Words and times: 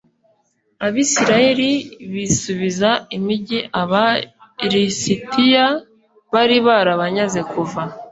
abisirayeli 0.85 1.71
bisubiza 2.13 2.89
imigi 3.17 3.59
aba 3.81 4.03
lisitiya 4.71 5.65
bari 6.33 6.57
barabanyaze 6.67 7.39
kuva 7.51 7.81